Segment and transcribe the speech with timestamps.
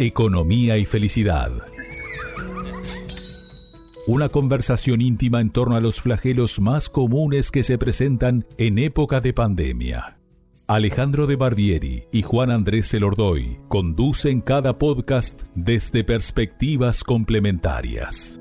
[0.00, 1.50] Economía y felicidad.
[4.06, 9.20] Una conversación íntima en torno a los flagelos más comunes que se presentan en época
[9.20, 10.18] de pandemia.
[10.68, 18.40] Alejandro de Barbieri y Juan Andrés Elordoy conducen cada podcast desde perspectivas complementarias.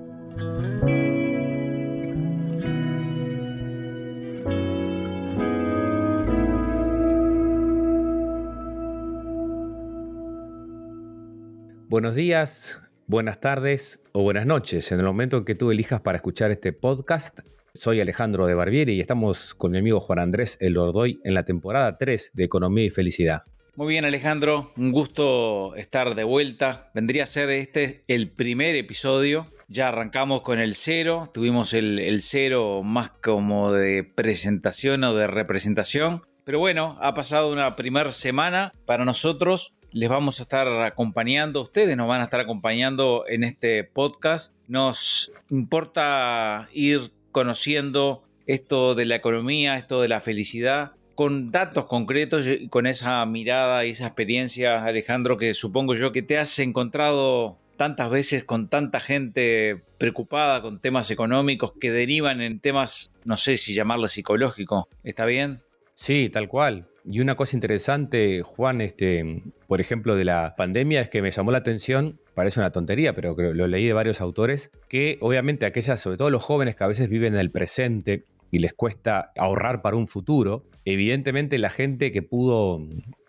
[11.89, 14.91] Buenos días, buenas tardes o buenas noches.
[14.91, 17.39] En el momento en que tú elijas para escuchar este podcast,
[17.73, 21.97] soy Alejandro de Barbieri y estamos con mi amigo Juan Andrés Elordoy en la temporada
[21.97, 23.43] 3 de Economía y Felicidad.
[23.77, 26.91] Muy bien Alejandro, un gusto estar de vuelta.
[26.93, 29.47] Vendría a ser este el primer episodio.
[29.69, 35.27] Ya arrancamos con el cero, tuvimos el, el cero más como de presentación o de
[35.27, 36.19] representación.
[36.43, 41.95] Pero bueno, ha pasado una primera semana para nosotros les vamos a estar acompañando, ustedes
[41.97, 44.53] nos van a estar acompañando en este podcast.
[44.67, 52.45] Nos importa ir conociendo esto de la economía, esto de la felicidad, con datos concretos
[52.69, 58.09] con esa mirada y esa experiencia, Alejandro, que supongo yo que te has encontrado tantas
[58.09, 63.73] veces con tanta gente preocupada con temas económicos que derivan en temas, no sé si
[63.73, 64.89] llamarlo psicológico.
[65.03, 65.61] ¿Está bien?
[65.97, 66.85] Sí, tal cual.
[67.03, 71.51] Y una cosa interesante, Juan, este, por ejemplo, de la pandemia es que me llamó
[71.51, 76.17] la atención, parece una tontería, pero lo leí de varios autores, que obviamente aquellas, sobre
[76.17, 79.97] todo los jóvenes que a veces viven en el presente y les cuesta ahorrar para
[79.97, 82.79] un futuro, evidentemente la gente que pudo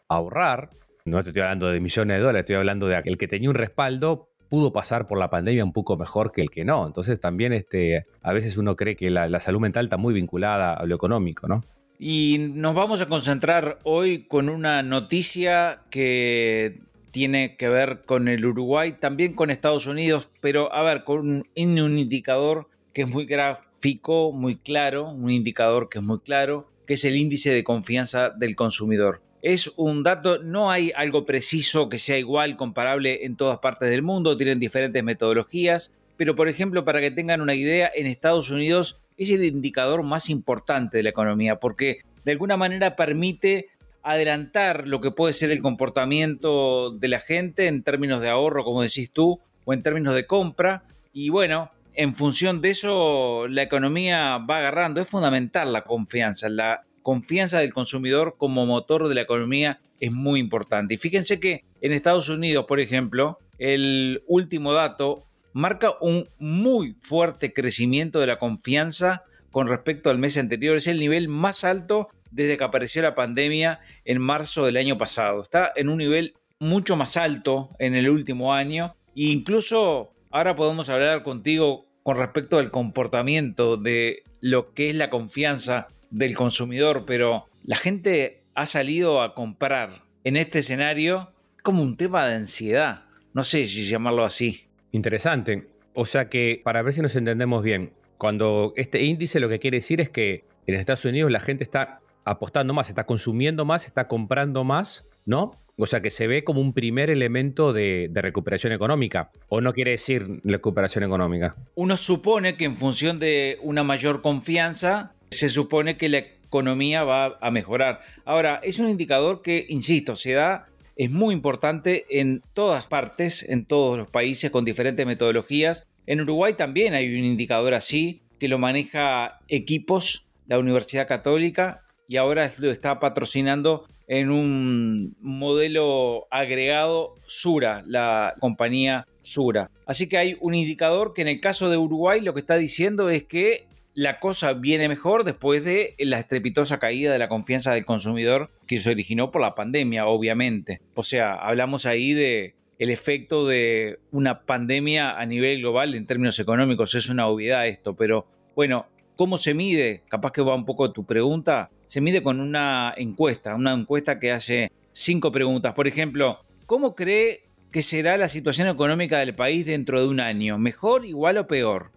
[0.06, 0.68] ahorrar,
[1.06, 4.28] no estoy hablando de millones de dólares, estoy hablando de aquel que tenía un respaldo,
[4.50, 6.86] pudo pasar por la pandemia un poco mejor que el que no.
[6.86, 10.74] Entonces también este, a veces uno cree que la, la salud mental está muy vinculada
[10.74, 11.62] a lo económico, ¿no?
[11.98, 18.46] Y nos vamos a concentrar hoy con una noticia que tiene que ver con el
[18.46, 24.30] Uruguay, también con Estados Unidos, pero a ver, con un, indicador que es muy gráfico,
[24.30, 28.54] muy claro, un indicador que es muy claro, que es el índice de confianza del
[28.54, 29.20] consumidor.
[29.42, 34.02] Es un dato, no hay algo preciso que sea igual, comparable en todas partes del
[34.02, 39.00] mundo, tienen diferentes metodologías, pero por ejemplo, para que tengan una idea, en Estados Unidos
[39.18, 43.68] es el indicador más importante de la economía porque de alguna manera permite
[44.02, 48.82] adelantar lo que puede ser el comportamiento de la gente en términos de ahorro, como
[48.82, 50.84] decís tú, o en términos de compra.
[51.12, 55.00] Y bueno, en función de eso, la economía va agarrando.
[55.00, 56.48] Es fundamental la confianza.
[56.48, 60.94] La confianza del consumidor como motor de la economía es muy importante.
[60.94, 67.52] Y fíjense que en Estados Unidos, por ejemplo, el último dato marca un muy fuerte
[67.52, 70.76] crecimiento de la confianza con respecto al mes anterior.
[70.76, 75.42] Es el nivel más alto desde que apareció la pandemia en marzo del año pasado.
[75.42, 80.88] Está en un nivel mucho más alto en el último año e incluso ahora podemos
[80.88, 87.44] hablar contigo con respecto al comportamiento de lo que es la confianza del consumidor, pero
[87.64, 91.32] la gente ha salido a comprar en este escenario
[91.62, 93.04] como un tema de ansiedad.
[93.34, 94.67] No sé si llamarlo así.
[94.92, 95.68] Interesante.
[95.94, 99.78] O sea que, para ver si nos entendemos bien, cuando este índice lo que quiere
[99.78, 104.06] decir es que en Estados Unidos la gente está apostando más, está consumiendo más, está
[104.06, 105.52] comprando más, ¿no?
[105.76, 109.30] O sea que se ve como un primer elemento de, recuperación económica.
[109.48, 111.54] ¿O no quiere decir recuperación económica?
[111.76, 117.38] Uno supone que en función de una mayor confianza, se supone que la economía va
[117.40, 118.00] a mejorar.
[118.24, 120.67] Ahora, es un indicador que, insisto, se da
[120.98, 125.86] es muy importante en todas partes, en todos los países con diferentes metodologías.
[126.06, 132.16] En Uruguay también hay un indicador así que lo maneja equipos, la Universidad Católica, y
[132.16, 139.70] ahora lo está patrocinando en un modelo agregado Sura, la compañía Sura.
[139.86, 143.08] Así que hay un indicador que en el caso de Uruguay lo que está diciendo
[143.08, 143.66] es que
[143.98, 148.78] la cosa viene mejor después de la estrepitosa caída de la confianza del consumidor que
[148.78, 150.80] se originó por la pandemia, obviamente.
[150.94, 156.38] O sea, hablamos ahí de el efecto de una pandemia a nivel global en términos
[156.38, 156.94] económicos.
[156.94, 158.24] Es una obviedad esto, pero
[158.54, 158.86] bueno,
[159.16, 160.04] ¿cómo se mide?
[160.08, 161.68] Capaz que va un poco tu pregunta.
[161.84, 165.74] Se mide con una encuesta, una encuesta que hace cinco preguntas.
[165.74, 170.56] Por ejemplo, ¿cómo cree que será la situación económica del país dentro de un año?
[170.56, 171.90] ¿Mejor, igual o peor?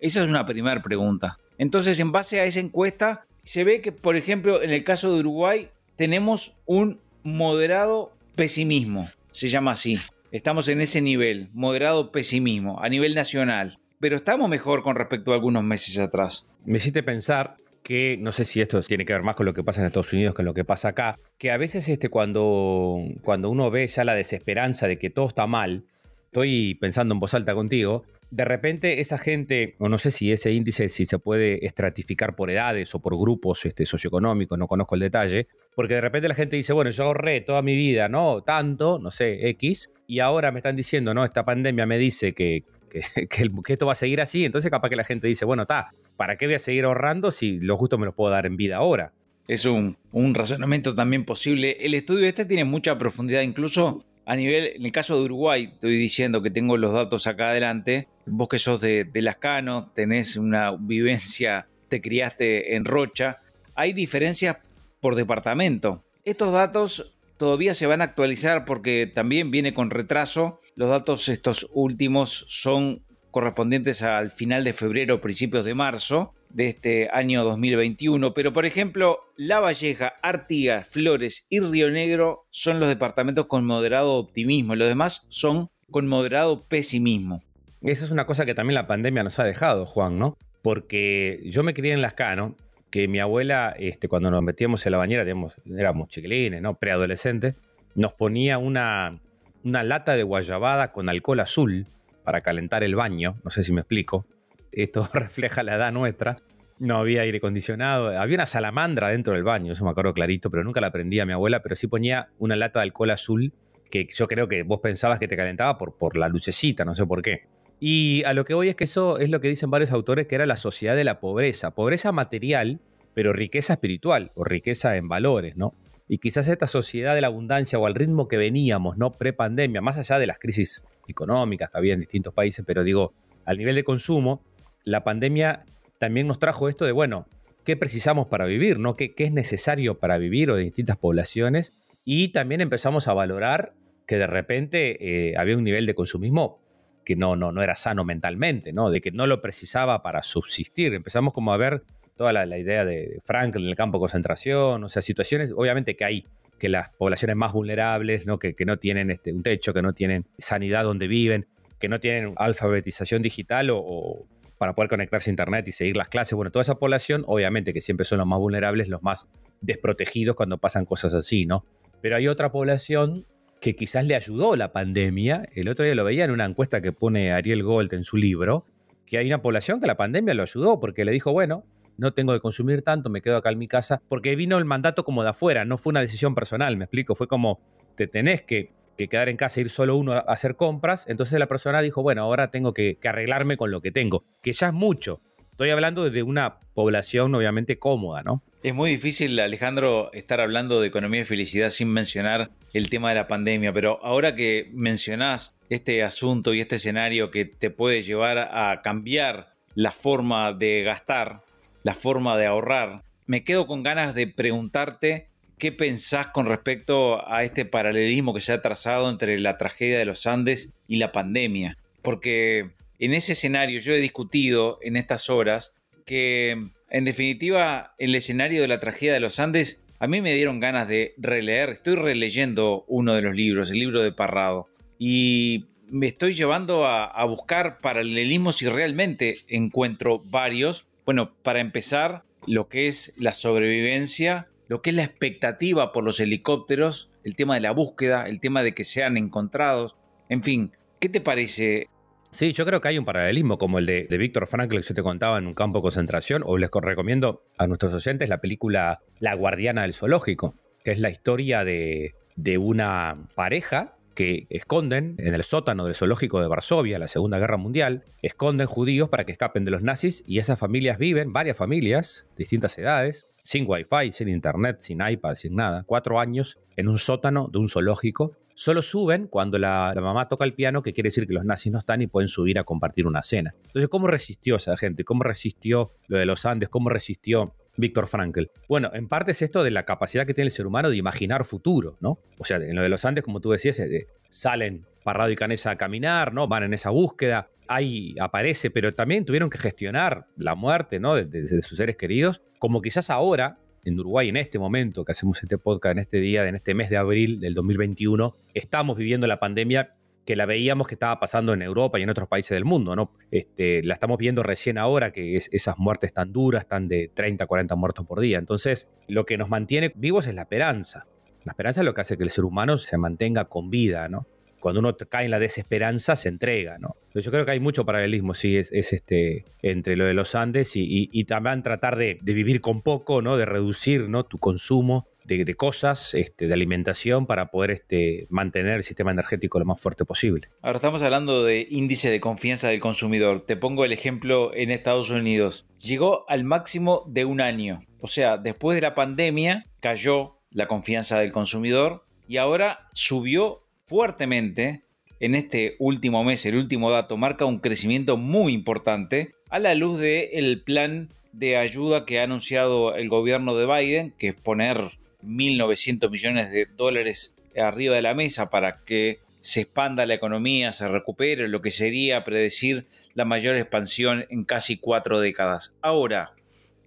[0.00, 1.38] Esa es una primera pregunta.
[1.62, 5.20] Entonces, en base a esa encuesta, se ve que, por ejemplo, en el caso de
[5.20, 9.96] Uruguay, tenemos un moderado pesimismo, se llama así.
[10.32, 13.78] Estamos en ese nivel, moderado pesimismo, a nivel nacional.
[14.00, 16.48] Pero estamos mejor con respecto a algunos meses atrás.
[16.64, 17.54] Me hiciste pensar
[17.84, 20.12] que no sé si esto tiene que ver más con lo que pasa en Estados
[20.12, 23.86] Unidos que con lo que pasa acá, que a veces este, cuando, cuando uno ve
[23.86, 25.84] ya la desesperanza de que todo está mal,
[26.24, 30.52] estoy pensando en voz alta contigo, de repente esa gente, o no sé si ese
[30.52, 35.02] índice si se puede estratificar por edades o por grupos este, socioeconómicos, no conozco el
[35.02, 38.40] detalle, porque de repente la gente dice, bueno, yo ahorré toda mi vida, ¿no?
[38.40, 42.64] Tanto, no sé, X, y ahora me están diciendo, no, esta pandemia me dice que,
[43.28, 46.38] que, esto va a seguir así, entonces capaz que la gente dice, bueno, está, ¿para
[46.38, 49.12] qué voy a seguir ahorrando si lo justo me lo puedo dar en vida ahora?
[49.46, 51.76] Es un, un razonamiento también posible.
[51.80, 55.96] El estudio este tiene mucha profundidad, incluso a nivel, en el caso de Uruguay, estoy
[55.98, 58.08] diciendo que tengo los datos acá adelante.
[58.26, 63.38] Vos que sos de, de Lascano, tenés una vivencia, te criaste en Rocha.
[63.74, 64.58] Hay diferencias
[65.00, 66.04] por departamento.
[66.24, 70.60] Estos datos todavía se van a actualizar porque también viene con retraso.
[70.76, 77.08] Los datos estos últimos son correspondientes al final de febrero, principios de marzo de este
[77.12, 83.46] año 2021, pero por ejemplo, La Valleja, Artigas, Flores y Río Negro son los departamentos
[83.46, 87.40] con moderado optimismo, los demás son con moderado pesimismo.
[87.80, 90.36] Esa es una cosa que también la pandemia nos ha dejado, Juan, ¿no?
[90.60, 92.54] Porque yo me crié en Las Cano,
[92.90, 96.74] que mi abuela, este, cuando nos metíamos en la bañera, éramos chiquilines, ¿no?
[96.74, 97.54] Preadolescentes,
[97.94, 99.18] nos ponía una,
[99.64, 101.86] una lata de guayabada con alcohol azul
[102.24, 104.26] para calentar el baño, no sé si me explico,
[104.70, 106.38] esto refleja la edad nuestra.
[106.78, 110.64] No había aire acondicionado, había una salamandra dentro del baño, eso me acuerdo clarito, pero
[110.64, 113.52] nunca la prendía mi abuela, pero sí ponía una lata de alcohol azul
[113.88, 117.06] que yo creo que vos pensabas que te calentaba por, por la lucecita, no sé
[117.06, 117.42] por qué.
[117.78, 120.34] Y a lo que voy es que eso es lo que dicen varios autores, que
[120.34, 121.72] era la sociedad de la pobreza.
[121.72, 122.80] Pobreza material,
[123.12, 125.74] pero riqueza espiritual o riqueza en valores, ¿no?
[126.12, 129.12] Y quizás esta sociedad de la abundancia o al ritmo que veníamos, ¿no?
[129.12, 133.14] Pre-pandemia, más allá de las crisis económicas que había en distintos países, pero digo,
[133.46, 134.44] al nivel de consumo,
[134.84, 135.64] la pandemia
[135.98, 137.24] también nos trajo esto de, bueno,
[137.64, 138.78] ¿qué precisamos para vivir?
[138.78, 138.94] ¿no?
[138.94, 141.72] ¿Qué, es necesario para vivir o de distintas poblaciones?
[142.04, 143.72] Y también empezamos a valorar
[144.06, 146.60] que de repente eh, había un nivel de consumismo
[147.06, 148.90] que no, no, no era sano mentalmente, ¿no?
[148.90, 150.92] De que no lo precisaba para subsistir.
[150.92, 151.84] Empezamos como a ver
[152.22, 156.04] toda la, idea de Franklin en el campo de concentración, o sea, situaciones, obviamente que
[156.04, 156.26] hay
[156.60, 158.38] que las poblaciones más vulnerables, ¿no?
[158.38, 161.48] Que, que no tienen este, un techo, que no tienen sanidad donde viven,
[161.80, 164.24] que no tienen alfabetización digital o
[164.56, 166.34] para poder conectarse a Internet y seguir las clases.
[166.34, 169.26] Bueno, toda esa población, obviamente que siempre son los más vulnerables, los más
[169.60, 171.64] desprotegidos cuando pasan cosas así, ¿no?
[172.00, 173.26] Pero hay otra población
[173.60, 175.48] que quizás le ayudó la pandemia.
[175.52, 178.64] El otro día lo veía en una encuesta que pone Ariel Gold en su libro,
[179.04, 181.64] que hay una población que la pandemia lo ayudó porque le dijo, bueno,
[181.96, 185.04] no tengo que consumir tanto, me quedo acá en mi casa, porque vino el mandato
[185.04, 187.60] como de afuera, no fue una decisión personal, me explico, fue como,
[187.96, 191.06] te tenés que que quedar en casa, ir solo uno a hacer compras.
[191.08, 194.68] Entonces la persona dijo, bueno, ahora tengo que, arreglarme con lo que tengo, que ya
[194.68, 195.20] es mucho.
[195.50, 198.42] Estoy hablando de una población obviamente cómoda, ¿no?
[198.62, 203.16] Es muy difícil, Alejandro, estar hablando de economía y felicidad sin mencionar el tema de
[203.16, 208.38] la pandemia, pero ahora que mencionás este asunto y este escenario que te puede llevar
[208.38, 211.42] a cambiar la forma de gastar,
[211.82, 215.28] la forma de ahorrar, me quedo con ganas de preguntarte
[215.62, 220.04] ¿Qué pensás con respecto a este paralelismo que se ha trazado entre la tragedia de
[220.04, 221.78] los Andes y la pandemia?
[222.02, 225.72] Porque en ese escenario yo he discutido en estas horas
[226.04, 230.58] que, en definitiva, el escenario de la tragedia de los Andes, a mí me dieron
[230.58, 231.70] ganas de releer.
[231.70, 234.66] Estoy releyendo uno de los libros, el libro de Parrado,
[234.98, 240.88] y me estoy llevando a, a buscar paralelismos y realmente encuentro varios.
[241.04, 246.18] Bueno, para empezar, lo que es la sobrevivencia lo que es la expectativa por los
[246.18, 249.98] helicópteros, el tema de la búsqueda, el tema de que sean encontrados,
[250.30, 251.88] en fin, ¿qué te parece?
[252.30, 255.02] Sí, yo creo que hay un paralelismo como el de, Víctor Frankl que yo te
[255.02, 259.34] contaba en un campo de concentración, o les recomiendo a nuestros oyentes la película La
[259.34, 265.42] guardiana del zoológico, que es la historia de, de una pareja que esconden en el
[265.42, 269.70] sótano del zoológico de Varsovia, la Segunda Guerra Mundial, esconden judíos para que escapen de
[269.70, 275.00] los nazis y esas familias viven, varias familias, distintas edades, sin wifi, sin internet, sin
[275.06, 278.36] iPad, sin nada, cuatro años en un sótano de un zoológico.
[278.54, 281.78] Solo suben cuando la, mamá toca el piano, que quiere decir que los nazis no
[281.78, 283.54] están y pueden subir a compartir una cena.
[283.66, 285.04] Entonces, ¿cómo resistió esa gente?
[285.04, 286.68] ¿Cómo resistió lo de los Andes?
[286.68, 288.44] ¿Cómo resistió Víctor Frankl.
[288.68, 291.44] Bueno, en parte es esto de la capacidad que tiene el ser humano de imaginar
[291.44, 292.18] futuro, ¿no?
[292.38, 293.80] O sea, en lo de los Andes, como tú decías,
[294.28, 296.48] salen Parrado y Canesa a caminar, ¿no?
[296.48, 301.16] Van en esa búsqueda, ahí aparece, pero también tuvieron que gestionar la muerte, ¿no?
[301.16, 305.58] De, sus seres queridos, como quizás ahora, en Uruguay, en este momento que hacemos este
[305.58, 309.94] podcast, en este día, en este mes de abril del 2021, estamos viviendo la pandemia
[310.24, 313.12] que la veíamos que estaba pasando en Europa y en otros países del mundo, ¿no?
[313.30, 317.46] Este, la estamos viendo recién ahora, que es, esas muertes tan duras, tan de 30,
[317.46, 318.38] 40 muertos por día.
[318.38, 321.06] Entonces, lo que nos mantiene vivos es la esperanza.
[321.44, 324.26] La esperanza es lo que hace que el ser humano se mantenga con vida, ¿no?
[324.60, 326.94] Cuando uno cae en la desesperanza, se entrega, ¿no?
[327.14, 331.24] Yo creo que hay mucho paralelismo, sí, es, este, entre lo de los Andes y,
[331.24, 333.36] también tratar de, de, vivir con poco, ¿no?
[333.36, 334.22] De reducir, ¿no?
[334.22, 339.64] Tu consumo de, cosas, este, de alimentación, para poder este, mantener el sistema energético lo
[339.64, 340.48] más fuerte posible.
[340.62, 343.42] Ahora estamos hablando de índice de confianza del consumidor.
[343.42, 345.66] Te pongo el ejemplo en Estados Unidos.
[345.78, 347.80] Llegó al máximo de un año.
[348.00, 354.84] O sea, después de la pandemia cayó la confianza del consumidor y ahora subió fuertemente
[355.20, 360.00] en este último mes, el último dato, marca un crecimiento muy importante a la luz
[360.00, 366.10] del plan de ayuda que ha anunciado el gobierno de Biden, que es poner 1.900
[366.10, 371.48] millones de dólares arriba de la mesa para que se expanda la economía, se recupere,
[371.48, 375.74] lo que sería predecir la mayor expansión en casi cuatro décadas.
[375.82, 376.32] Ahora,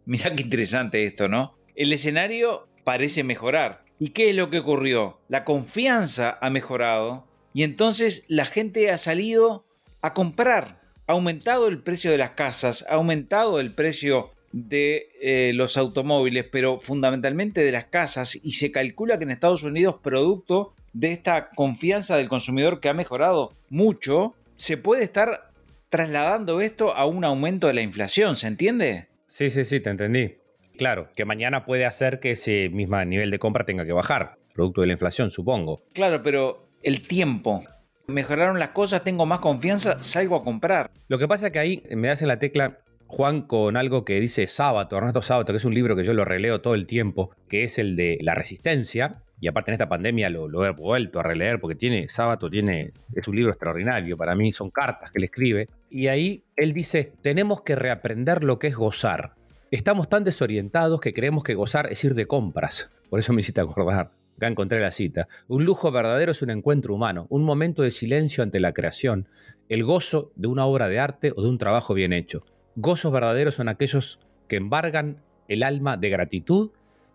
[0.06, 1.56] mira qué interesante esto, ¿no?
[1.76, 3.84] El escenario parece mejorar.
[4.00, 5.20] ¿Y qué es lo que ocurrió?
[5.28, 9.66] La confianza ha mejorado y entonces la gente ha salido
[10.02, 10.82] a comprar.
[11.08, 16.46] Ha aumentado el precio de las casas, ha aumentado el precio de eh, los automóviles,
[16.50, 21.50] pero fundamentalmente de las casas, y se calcula que en Estados Unidos, producto de esta
[21.50, 25.52] confianza del consumidor que ha mejorado mucho, se puede estar
[25.90, 29.08] trasladando esto a un aumento de la inflación, ¿se entiende?
[29.28, 30.36] Sí, sí, sí, te entendí.
[30.78, 34.82] Claro, que mañana puede hacer que ese mismo nivel de compra tenga que bajar, producto
[34.82, 35.84] de la inflación, supongo.
[35.92, 37.62] Claro, pero el tiempo.
[38.08, 40.92] Mejoraron las cosas, tengo más confianza, salgo a comprar.
[41.10, 42.78] Lo que pasa es que ahí me hacen la tecla
[43.16, 46.26] Juan con algo que dice Sábato, Ernesto Sábato, que es un libro que yo lo
[46.26, 49.22] releo todo el tiempo, que es el de la resistencia.
[49.40, 53.26] Y aparte en esta pandemia lo, he vuelto a releer porque tiene, Sábato tiene, es
[53.30, 55.70] un libro extraordinario, para mí son cartas que él escribe.
[55.90, 59.36] Y ahí él dice, tenemos que reaprender lo que es gozar.
[59.72, 62.92] Estamos tan desorientados que creemos que gozar es ir de compras.
[63.10, 64.12] Por eso me hiciste acordar.
[64.36, 65.30] Acá encontré la cita.
[65.48, 69.30] Un lujo verdadero es un encuentro humano, un momento de silencio ante la creación,
[69.70, 72.44] el gozo de una obra de arte o de un trabajo bien hecho.
[72.76, 76.72] Gozos verdaderos son aquellos que embargan el alma de gratitud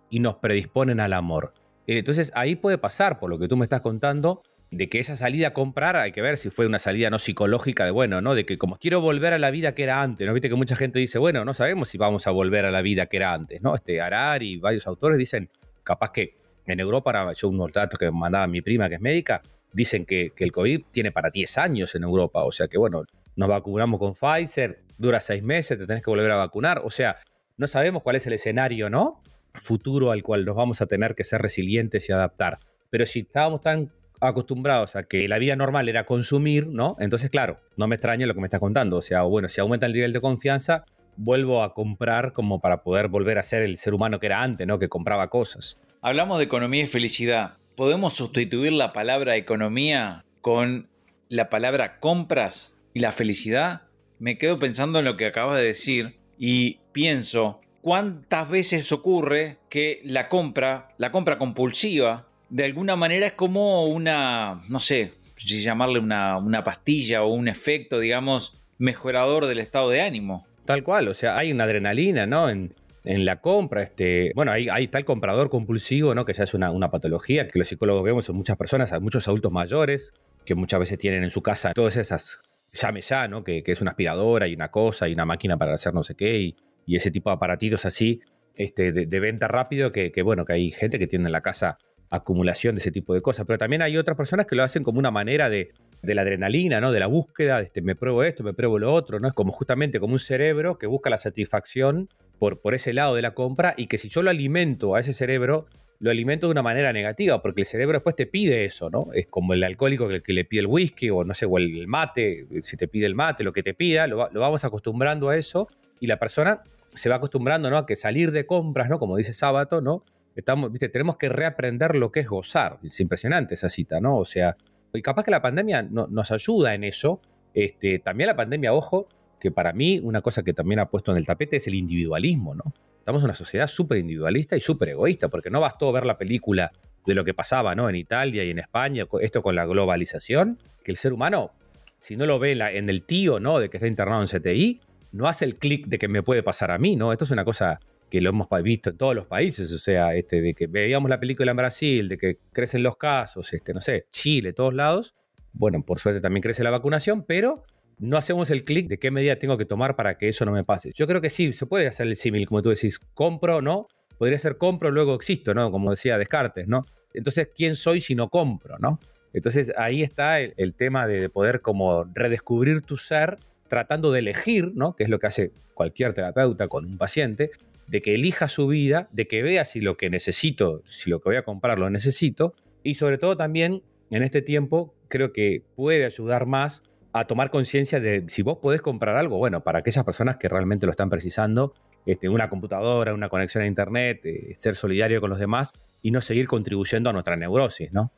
[0.08, 1.52] y nos predisponen al amor.
[1.86, 5.16] Eh, entonces ahí puede pasar, por lo que tú me estás contando, de que esa
[5.16, 8.34] salida a comprar hay que ver si fue una salida no psicológica de bueno, ¿no?
[8.34, 10.32] De que como quiero volver a la vida que era antes, ¿no?
[10.32, 13.06] Viste que mucha gente dice, bueno, no sabemos si vamos a volver a la vida
[13.06, 13.74] que era antes, ¿no?
[13.74, 15.50] Este Arar y varios autores dicen,
[15.82, 16.36] capaz que
[16.66, 20.44] en Europa, yo unos datos que mandaba mi prima que es médica, dicen que, que
[20.44, 24.14] el COVID tiene para 10 años en Europa, o sea que bueno, nos vacunamos con
[24.14, 26.82] Pfizer, dura seis meses, te tenés que volver a vacunar.
[26.84, 27.16] O sea,
[27.56, 29.22] no sabemos cuál es el escenario, ¿no?
[29.54, 32.58] Futuro al cual nos vamos a tener que ser resilientes y adaptar.
[32.90, 33.90] Pero si estábamos tan
[34.20, 36.96] acostumbrados a que la vida normal era consumir, ¿no?
[37.00, 38.98] Entonces, claro, no me extraña lo que me estás contando.
[38.98, 40.84] O sea, bueno, si aumenta el nivel de confianza,
[41.16, 44.66] vuelvo a comprar como para poder volver a ser el ser humano que era antes,
[44.66, 44.78] ¿no?
[44.78, 45.80] Que compraba cosas.
[46.02, 47.58] Hablamos de economía y felicidad.
[47.74, 50.90] ¿Podemos sustituir la palabra economía con
[51.30, 53.82] la palabra compras y la felicidad?
[54.20, 60.00] Me quedo pensando en lo que acabas de decir y pienso cuántas veces ocurre que
[60.04, 65.98] la compra, la compra compulsiva, de alguna manera es como una, no sé, si llamarle
[65.98, 70.46] una, una pastilla o un efecto, digamos, mejorador del estado de ánimo.
[70.66, 72.50] Tal cual, o sea, hay una adrenalina, ¿no?
[72.50, 72.74] En,
[73.04, 76.26] en la compra, este, bueno, hay, tal comprador compulsivo, ¿no?
[76.26, 79.50] Que ya es una, una, patología que los psicólogos vemos en muchas personas, muchos adultos
[79.50, 80.12] mayores
[80.44, 83.42] que muchas veces tienen en su casa todas esas llame ya, ¿no?
[83.44, 86.38] Que, es una aspiradora y una cosa y una máquina para hacer no sé qué
[86.38, 88.20] y, ese tipo de aparatitos así
[88.56, 91.78] este, de, venta rápido que, bueno, que hay gente que tiene en la casa
[92.10, 94.98] acumulación de ese tipo de cosas, pero también hay otras personas que lo hacen como
[94.98, 95.70] una manera de,
[96.02, 96.92] de la adrenalina, ¿no?
[96.92, 99.28] De la búsqueda, este, me pruebo esto, me pruebo lo otro, ¿no?
[99.28, 102.08] Es como justamente como un cerebro que busca la satisfacción
[102.38, 105.12] por, por ese lado de la compra y que si yo lo alimento a ese
[105.12, 105.66] cerebro,
[106.00, 109.08] lo alimento de una manera negativa, porque el cerebro después te pide eso, ¿no?
[109.12, 112.46] Es como el alcohólico que, le pide el whisky o no sé, o el mate,
[112.62, 115.68] si te pide el mate, lo que te pida, lo, vamos acostumbrando a eso
[116.00, 116.62] y la persona
[116.94, 117.76] se va acostumbrando, ¿no?
[117.76, 118.98] A que salir de compras, ¿no?
[118.98, 120.02] Como dice Sábato, ¿no?
[120.34, 120.88] Estamos, ¿viste?
[120.88, 122.78] Tenemos que reaprender lo que es gozar.
[122.82, 124.16] Es impresionante esa cita, ¿no?
[124.16, 124.56] O sea,
[124.94, 127.20] y capaz que la pandemia nos ayuda en eso.
[127.52, 129.06] Este, también la pandemia, ojo,
[129.38, 132.54] que para mí una cosa que también ha puesto en el tapete es el individualismo,
[132.54, 132.72] ¿no?
[133.00, 136.70] Estamos en una sociedad súper individualista y súper egoísta, porque no bastó ver la película
[137.06, 137.88] de lo que pasaba ¿no?
[137.88, 141.50] en Italia y en España, esto con la globalización, que el ser humano,
[141.98, 143.58] si no lo ve en el tío ¿no?
[143.58, 144.80] de que está internado en CTI,
[145.12, 147.10] no hace el clic de que me puede pasar a mí, ¿no?
[147.10, 147.80] Esto es una cosa
[148.10, 151.18] que lo hemos visto en todos los países, o sea, este, de que veíamos la
[151.18, 155.14] película en Brasil, de que crecen los casos, este, no sé, Chile, todos lados,
[155.52, 157.64] bueno, por suerte también crece la vacunación, pero
[158.00, 160.64] no hacemos el clic de qué medida tengo que tomar para que eso no me
[160.64, 160.90] pase.
[160.94, 163.88] Yo creo que sí, se puede hacer el símil, como tú decís, compro, ¿no?
[164.18, 165.70] Podría ser compro, luego existo, ¿no?
[165.70, 166.86] Como decía Descartes, ¿no?
[167.12, 168.98] Entonces, ¿quién soy si no compro, ¿no?
[169.32, 173.38] Entonces ahí está el, tema de poder como redescubrir tu ser
[173.68, 174.96] tratando de elegir, ¿no?
[174.96, 177.50] Que es lo que hace cualquier terapeuta con un paciente,
[177.86, 181.28] de que elija su vida, de que vea si lo que necesito, si lo que
[181.28, 186.04] voy a comprar lo necesito, y sobre todo también en este tiempo creo que puede
[186.04, 190.36] ayudar más a tomar conciencia de si vos podés comprar algo, bueno, para aquellas personas
[190.36, 191.74] que realmente lo están precisando,
[192.06, 196.20] este, una computadora, una conexión a internet, eh, ser solidario con los demás y no
[196.20, 198.12] seguir contribuyendo a nuestra neurosis, ¿no?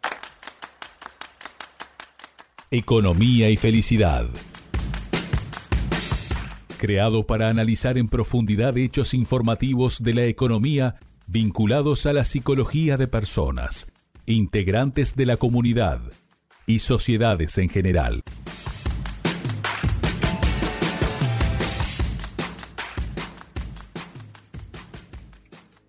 [2.70, 4.26] Economía y felicidad.
[6.78, 10.96] Creado para analizar en profundidad hechos informativos de la economía
[11.26, 13.90] vinculados a la psicología de personas,
[14.26, 16.00] integrantes de la comunidad
[16.66, 18.22] y sociedades en general.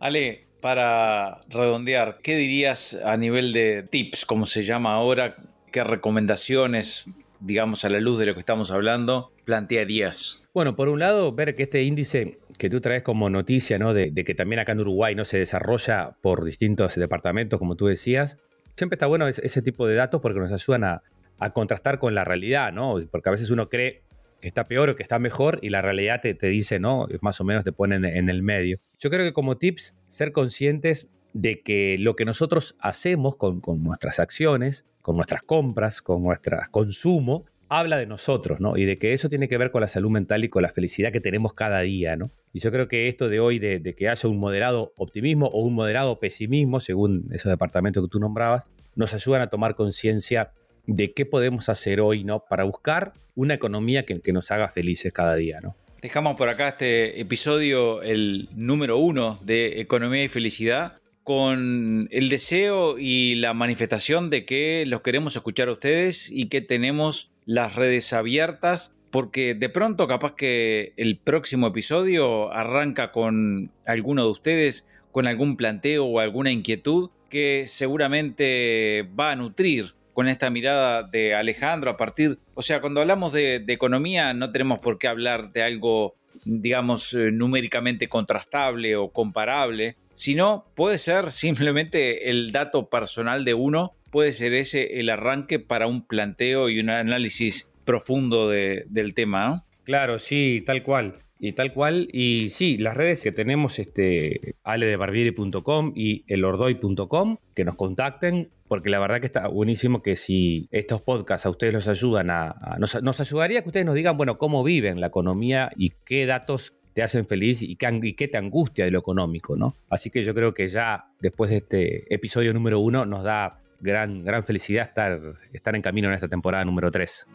[0.03, 5.37] Ale, para redondear, ¿qué dirías a nivel de tips, como se llama ahora?
[5.71, 7.05] ¿Qué recomendaciones,
[7.39, 10.45] digamos, a la luz de lo que estamos hablando, plantearías?
[10.53, 13.93] Bueno, por un lado, ver que este índice que tú traes como noticia, ¿no?
[13.93, 18.39] De, que también acá en Uruguay no se desarrolla por distintos departamentos, como tú decías.
[18.75, 21.01] Siempre está bueno ese, tipo de datos porque nos ayudan a,
[21.39, 22.97] a, contrastar con la realidad, ¿no?
[23.09, 24.01] Porque a veces uno cree
[24.43, 27.07] que está peor o que está mejor y la realidad te, dice, ¿no?
[27.21, 28.77] Más o menos te ponen en el medio.
[28.99, 34.19] Yo creo que como tips, ser conscientes de que lo que nosotros hacemos con, nuestras
[34.19, 38.75] acciones, con nuestras compras, con nuestro consumo, habla de nosotros, ¿no?
[38.75, 41.13] Y de que eso tiene que ver con la salud mental y con la felicidad
[41.13, 42.29] que tenemos cada día, ¿no?
[42.51, 45.61] Y yo creo que esto de hoy, de, de, que haya un moderado optimismo o
[45.61, 50.51] un moderado pesimismo, según esos departamentos que tú nombrabas, nos ayudan a tomar conciencia
[50.85, 52.43] de qué podemos hacer hoy, ¿no?
[52.49, 55.75] Para buscar una economía que, nos haga felices cada día, ¿no?
[56.01, 62.99] Dejamos por acá este episodio, el número uno de Economía y Felicidad, con el deseo
[62.99, 68.11] y la manifestación de que los queremos escuchar a ustedes y que tenemos las redes
[68.11, 75.27] abiertas, porque de pronto capaz que el próximo episodio arranca con alguno de ustedes, con
[75.27, 81.91] algún planteo o alguna inquietud que seguramente va a nutrir con esta mirada de Alejandro
[81.91, 86.15] a partir, o sea, cuando hablamos de, economía no tenemos por qué hablar de algo,
[86.45, 93.93] digamos, eh, numéricamente contrastable o comparable, sino puede ser simplemente el dato personal de uno,
[94.11, 99.65] puede ser ese el arranque para un planteo y un análisis profundo del tema, ¿no?
[99.83, 101.22] Claro, sí, tal cual.
[101.45, 107.75] Y tal cual, y sí, las redes que tenemos, este, aledebarbieri.com y elordoy.com, que nos
[107.75, 112.29] contacten, porque la verdad que está buenísimo que si estos podcasts a ustedes los ayudan
[112.29, 112.77] a...
[112.79, 117.03] nos, ayudaría que ustedes nos digan, bueno, cómo viven la economía y qué datos te
[117.03, 119.75] hacen feliz y qué, te angustia de lo económico, ¿no?
[119.89, 124.23] Así que yo creo que ya después de este episodio número uno nos da gran,
[124.23, 125.19] gran felicidad estar,
[125.51, 127.27] estar en camino en esta temporada número tres.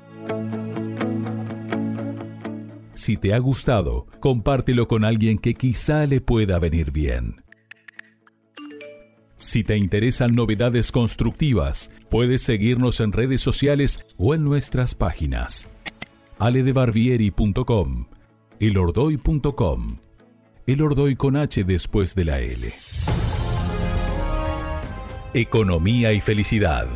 [2.98, 7.44] Si te ha gustado, compártelo con alguien que quizá le pueda venir bien.
[9.36, 15.70] Si te interesan novedades constructivas, puedes seguirnos en redes sociales o en nuestras páginas.
[16.40, 18.06] aledebarbieri.com,
[18.58, 19.98] elordoy.com,
[20.66, 22.72] el Ordoy con H después de la L.
[25.34, 26.88] Economía y felicidad